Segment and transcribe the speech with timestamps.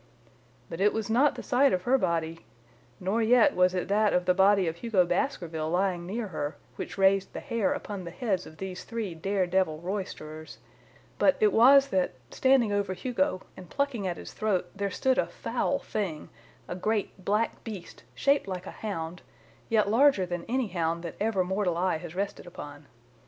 [0.67, 2.43] But it was not the sight of her body,
[2.99, 6.97] nor yet was it that of the body of Hugo Baskerville lying near her, which
[6.97, 10.57] raised the hair upon the heads of these three dare devil roysterers,
[11.19, 15.27] but it was that, standing over Hugo, and plucking at his throat, there stood a
[15.27, 16.29] foul thing,
[16.67, 19.21] a great, black beast, shaped like a hound,
[19.69, 22.87] yet larger than any hound that ever mortal eye has rested upon.